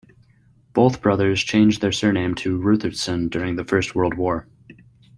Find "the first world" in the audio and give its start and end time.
3.55-4.15